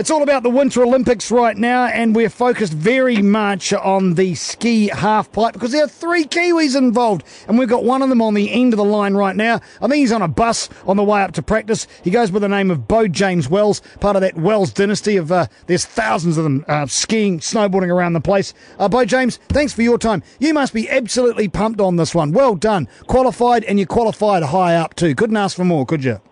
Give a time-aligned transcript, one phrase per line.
[0.00, 4.34] It's all about the Winter Olympics right now, and we're focused very much on the
[4.34, 8.22] ski half pipe because there are three Kiwis involved, and we've got one of them
[8.22, 9.60] on the end of the line right now.
[9.78, 11.86] I think he's on a bus on the way up to practice.
[12.02, 15.30] He goes by the name of Beau James Wells, part of that Wells dynasty of
[15.30, 18.54] uh, there's thousands of them uh, skiing, snowboarding around the place.
[18.78, 20.22] Uh, Beau James, thanks for your time.
[20.38, 22.32] You must be absolutely pumped on this one.
[22.32, 25.14] Well done, qualified, and you qualified high up too.
[25.14, 26.22] Couldn't ask for more, could you?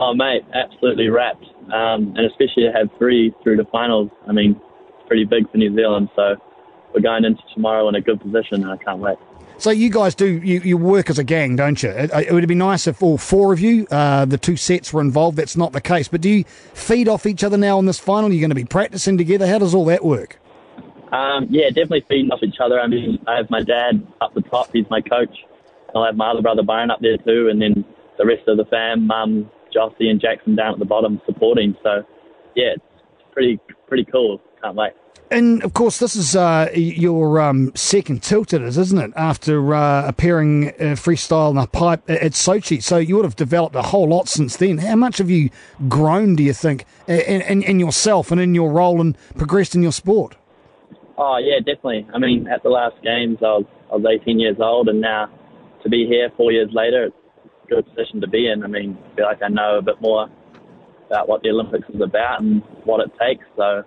[0.00, 4.10] Oh, mate, absolutely wrapped um, and especially to have three through the finals.
[4.28, 6.08] I mean, it's pretty big for New Zealand.
[6.16, 6.36] So
[6.94, 9.18] we're going into tomorrow in a good position, and I can't wait.
[9.58, 11.90] So you guys do you, you work as a gang, don't you?
[11.90, 15.02] It, it would be nice if all four of you, uh, the two sets, were
[15.02, 15.36] involved.
[15.36, 16.08] That's not the case.
[16.08, 18.32] But do you feed off each other now in this final?
[18.32, 19.46] You're going to be practicing together.
[19.46, 20.38] How does all that work?
[21.12, 22.80] Um, yeah, definitely feeding off each other.
[22.80, 24.70] I mean, I have my dad up the top.
[24.72, 25.36] He's my coach.
[25.94, 27.84] I'll have my other brother Byron up there too, and then
[28.16, 31.76] the rest of the fam, mum, Jossi and Jackson down at the bottom supporting.
[31.82, 32.02] So,
[32.54, 32.84] yeah, it's
[33.32, 34.40] pretty pretty cool.
[34.62, 34.92] Can't wait.
[35.32, 39.12] And of course, this is uh, your um, second tilt at it is, isn't it?
[39.14, 43.76] After uh, appearing uh, freestyle in a pipe at Sochi, so you would have developed
[43.76, 44.78] a whole lot since then.
[44.78, 45.50] How much have you
[45.88, 49.82] grown, do you think, in, in, in yourself and in your role and progressed in
[49.82, 50.36] your sport?
[51.16, 52.08] Oh yeah, definitely.
[52.12, 55.28] I mean, at the last games, I was I was 18 years old, and now
[55.82, 57.16] to be here four years later, it's
[57.70, 58.62] good position to be in.
[58.62, 60.28] I mean, I feel like I know a bit more
[61.06, 63.44] about what the Olympics is about and what it takes.
[63.56, 63.82] So,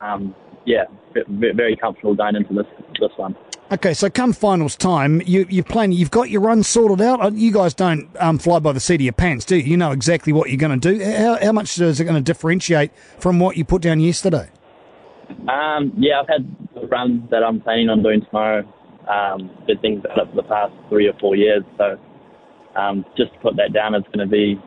[0.00, 0.84] um, yeah,
[1.28, 2.66] very comfortable going into this
[3.00, 3.36] this one.
[3.72, 5.92] Okay, so come finals time, you, you're playing.
[5.92, 7.22] You've got your run sorted out.
[7.22, 9.62] Uh, you guys don't um, fly by the seat of your pants, do you?
[9.62, 11.04] You know exactly what you're going to do.
[11.04, 14.50] How, how much is it going to differentiate from what you put down yesterday?
[15.48, 18.64] Um, yeah, I've had the run that I'm planning on doing tomorrow.
[19.08, 21.96] Um, things about it for the past three or four years, so
[22.76, 24.60] um, just to put that down is going to be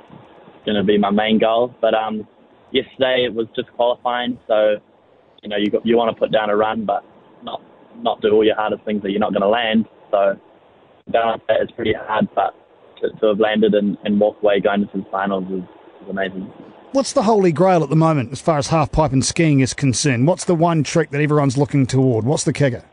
[0.65, 1.73] going to be my main goal.
[1.81, 2.27] But um,
[2.71, 4.75] yesterday it was just qualifying, so
[5.41, 7.03] you know you got, you want to put down a run, but
[7.43, 7.61] not
[7.97, 9.85] not do all your hardest things that you're not going to land.
[10.11, 10.39] So
[11.11, 12.55] balance that is pretty hard, but
[13.01, 15.63] to, to have landed and, and walk away going to the finals is,
[16.03, 16.51] is amazing.
[16.93, 19.73] What's the holy grail at the moment as far as half pipe and skiing is
[19.73, 20.27] concerned?
[20.27, 22.23] What's the one trick that everyone's looking toward?
[22.23, 22.83] What's the kicker?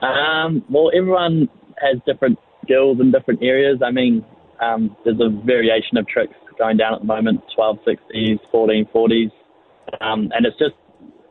[0.00, 1.48] Um, well, everyone
[1.78, 3.80] has different skills in different areas.
[3.84, 4.24] I mean,
[4.62, 9.30] um, there's a variation of tricks going down at the moment 1260s, 1440s.
[10.00, 10.74] Um, and it's just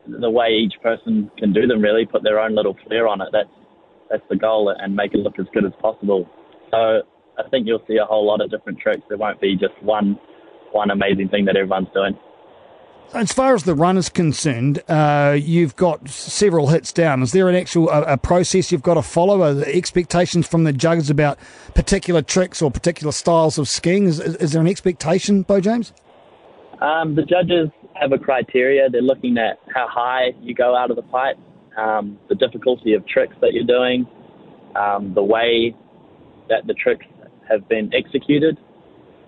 [0.06, 3.28] the way each person can do them, really, put their own little flair on it.
[3.32, 3.48] That's,
[4.10, 6.28] that's the goal and make it look as good as possible.
[6.70, 7.02] So
[7.38, 9.02] I think you'll see a whole lot of different tricks.
[9.08, 10.18] There won't be just one,
[10.72, 12.18] one amazing thing that everyone's doing.
[13.14, 17.22] As far as the run is concerned, uh, you've got several hits down.
[17.22, 19.42] Is there an actual a, a process you've got to follow?
[19.42, 21.38] Are expectations from the judges about
[21.74, 24.06] particular tricks or particular styles of skiing?
[24.06, 25.92] Is, is there an expectation, Beau James?
[26.80, 28.88] Um, the judges have a criteria.
[28.88, 31.36] They're looking at how high you go out of the pipe,
[31.76, 34.06] um, the difficulty of tricks that you're doing,
[34.74, 35.76] um, the way
[36.48, 37.04] that the tricks
[37.46, 38.56] have been executed,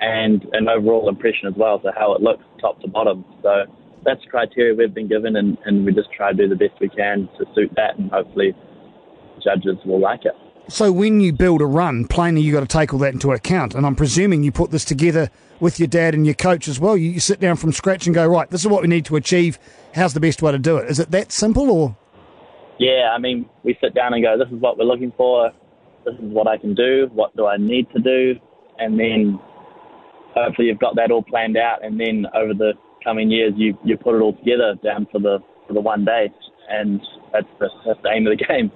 [0.00, 3.24] and an overall impression as well, so how it looks top to bottom.
[3.42, 3.64] So
[4.04, 6.72] that's the criteria we've been given, and, and we just try to do the best
[6.80, 8.54] we can to suit that, and hopefully
[9.42, 10.34] judges will like it.
[10.68, 13.74] So when you build a run, plainly you've got to take all that into account,
[13.74, 16.96] and I'm presuming you put this together with your dad and your coach as well.
[16.96, 19.16] You, you sit down from scratch and go, right, this is what we need to
[19.16, 19.58] achieve.
[19.94, 20.90] How's the best way to do it?
[20.90, 21.96] Is it that simple, or?
[22.78, 25.52] Yeah, I mean, we sit down and go, this is what we're looking for.
[26.04, 27.08] This is what I can do.
[27.12, 28.34] What do I need to do?
[28.78, 29.38] And then
[30.34, 32.72] hopefully you've got that all planned out, and then over the
[33.02, 36.30] coming years you you put it all together down for the for the one day,
[36.68, 37.00] and
[37.32, 38.70] that's the, that's the aim of the game.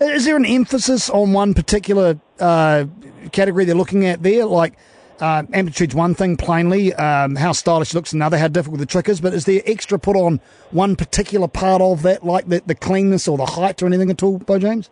[0.00, 2.84] Is there an emphasis on one particular uh,
[3.32, 4.74] category they're looking at there, like?
[5.20, 6.94] Uh, amplitude's one thing, plainly.
[6.94, 9.20] Um, how stylish it looks another, how difficult the trick is.
[9.20, 13.26] But is there extra put on one particular part of that, like the, the cleanness
[13.26, 14.90] or the height or anything at all, Beau James?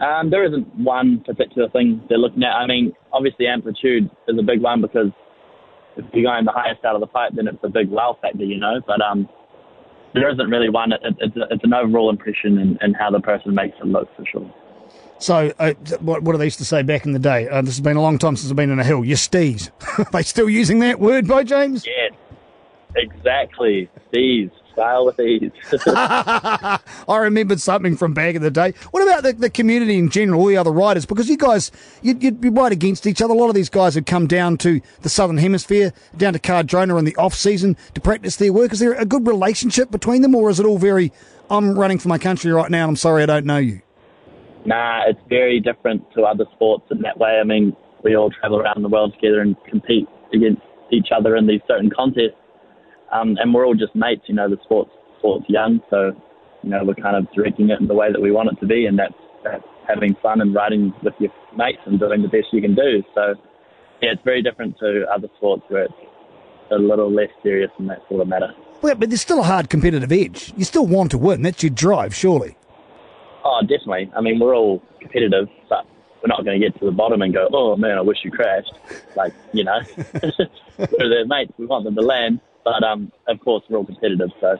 [0.00, 2.52] Um, there isn't one particular thing they're looking at.
[2.52, 5.10] I mean, obviously amplitude is a big one because
[5.96, 8.44] if you're going the highest out of the pipe, then it's a big wow factor,
[8.44, 8.80] you know.
[8.86, 9.28] But um,
[10.14, 10.92] there isn't really one.
[10.92, 14.08] It, it, it's, it's an overall impression and, and how the person makes it look
[14.16, 14.54] for sure.
[15.18, 17.48] So, uh, what, what do they used to say back in the day?
[17.48, 19.04] Uh, this has been a long time since I've been in a hill.
[19.04, 19.70] Your stees.
[19.98, 21.86] Are they still using that word, by James?
[21.86, 22.16] Yeah,
[22.96, 23.88] exactly.
[24.10, 25.50] Stees with ease.
[25.86, 28.74] I remembered something from back in the day.
[28.90, 31.06] What about the, the community in general, all the other riders?
[31.06, 31.70] Because you guys,
[32.02, 33.34] you'd, you'd be right against each other.
[33.34, 36.96] A lot of these guys had come down to the Southern Hemisphere, down to Cardrona
[36.96, 38.72] in the off season to practice their work.
[38.72, 41.12] Is there a good relationship between them, or is it all very,
[41.50, 43.82] I'm running for my country right now and I'm sorry I don't know you?
[44.64, 47.38] Nah, it's very different to other sports in that way.
[47.40, 51.46] I mean, we all travel around the world together and compete against each other in
[51.46, 52.36] these certain contests
[53.12, 54.22] um, and we're all just mates.
[54.26, 56.12] You know, the sport's sport's young, so
[56.62, 58.66] you know we're kind of directing it in the way that we want it to
[58.66, 59.14] be, and that's,
[59.44, 63.02] that's having fun and riding with your mates and doing the best you can do.
[63.14, 63.34] So
[64.00, 65.94] yeah, it's very different to other sports where it's
[66.70, 68.52] a little less serious in that sort of matter.
[68.80, 70.52] Well, but there's still a hard competitive edge.
[70.56, 71.42] You still want to win.
[71.42, 72.56] That's your drive, surely.
[73.44, 74.10] Oh, definitely.
[74.16, 75.86] I mean, we're all competitive, but
[76.22, 78.30] we're not going to get to the bottom and go, oh man, I wish you
[78.30, 78.72] crashed.
[79.16, 79.80] Like, you know,
[80.78, 81.52] we're their mates.
[81.58, 84.30] We want them to land, but um, of course, we're all competitive.
[84.40, 84.56] So,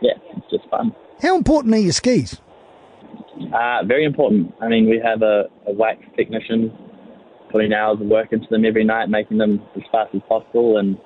[0.00, 0.94] yeah, it's just fun.
[1.20, 2.40] How important are your skis?
[3.54, 4.54] Uh, very important.
[4.60, 6.76] I mean, we have a, a wax technician
[7.50, 10.98] putting hours of work into them every night, making them as fast as possible, and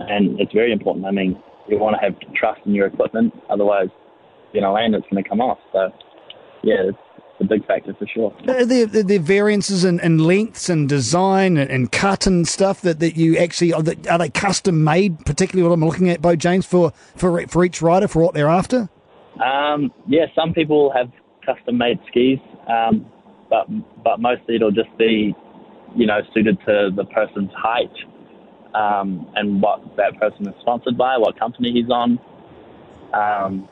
[0.00, 1.06] and it's very important.
[1.06, 3.88] I mean, you want to have trust in your equipment, otherwise,
[4.52, 5.58] you know, land it's going to come off.
[5.72, 5.90] So,
[6.62, 6.98] yeah, it's
[7.40, 8.34] a big factor for sure.
[8.48, 12.80] Are there, are there variances in, in lengths and design and, and cut and stuff
[12.82, 15.24] that, that you actually are, they, are they custom made?
[15.26, 18.48] Particularly what I'm looking at, Beau James, for for for each rider for what they're
[18.48, 18.88] after.
[19.44, 21.10] Um, yeah, some people have
[21.44, 22.38] custom made skis,
[22.68, 23.06] um,
[23.50, 23.66] but
[24.02, 25.34] but mostly it'll just be,
[25.96, 27.92] you know, suited to the person's height
[28.74, 32.18] um, and what that person is sponsored by, what company he's on.
[33.12, 33.68] Um,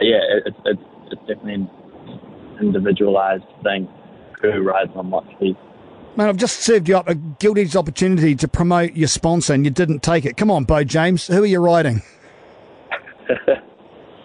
[0.00, 1.68] yeah, it's it's it's definitely
[2.60, 3.88] individualized thing.
[4.40, 5.54] Who rides on what skis.
[6.16, 9.70] Man, I've just served you up a gilded opportunity to promote your sponsor, and you
[9.70, 10.36] didn't take it.
[10.36, 12.02] Come on, Beau James, who are you riding?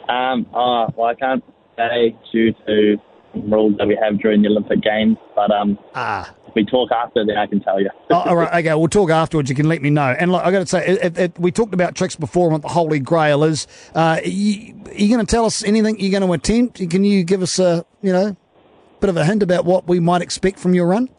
[0.10, 1.44] um, oh, well, I can't
[1.78, 2.98] say due to
[3.36, 6.34] rules that we have during the Olympic Games, but um, ah.
[6.58, 7.90] We talk after, then I can tell you.
[8.10, 9.48] oh, all right, okay, we'll talk afterwards.
[9.50, 10.16] You can let me know.
[10.20, 12.50] And look, I got to say, it, it, we talked about tricks before.
[12.50, 13.68] What the Holy Grail is.
[13.94, 16.78] Uh, you, are you going to tell us anything you're going to attempt?
[16.90, 18.36] Can you give us a, you know,
[19.00, 21.10] bit of a hint about what we might expect from your run?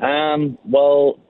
[0.00, 1.20] Um, well,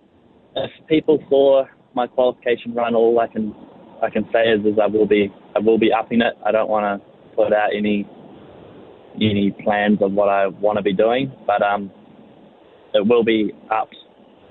[0.56, 3.54] if people saw my qualification run, all I can
[4.02, 6.34] I can say is, is I will be I will be upping it.
[6.44, 8.08] I don't want to put out any
[9.20, 11.90] any plans of what I want to be doing, but um,
[12.94, 13.90] it will be up,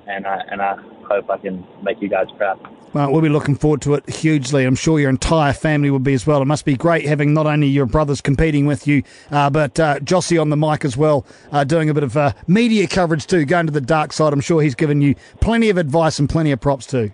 [0.08, 0.76] and I and I
[1.08, 2.60] hope I can make you guys proud.
[2.92, 4.66] Well, we'll be looking forward to it hugely.
[4.66, 6.42] I'm sure your entire family will be as well.
[6.42, 10.00] It must be great having not only your brothers competing with you, uh, but uh,
[10.00, 13.46] Jossi on the mic as well, uh, doing a bit of uh, media coverage too,
[13.46, 14.34] going to the dark side.
[14.34, 17.12] I'm sure he's given you plenty of advice and plenty of props too.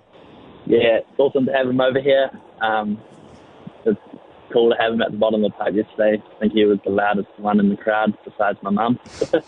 [0.65, 2.31] Yeah, it's awesome to have him over here.
[2.61, 3.01] Um,
[3.85, 3.99] it's
[4.53, 6.23] cool to have him at the bottom of the pack yesterday.
[6.23, 8.97] I think he was the loudest one in the crowd besides my mum.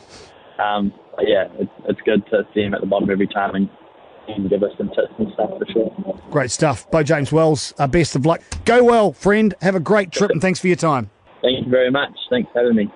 [0.59, 3.69] um, but yeah, it's, it's good to see him at the bottom every time and
[4.29, 6.19] and give us some tips and stuff for sure.
[6.29, 6.89] Great stuff.
[6.91, 8.41] Beau James Wells, uh, best of luck.
[8.65, 9.55] Go well, friend.
[9.61, 11.09] Have a great trip and thanks for your time.
[11.41, 12.11] Thank you very much.
[12.29, 12.91] Thanks for having me.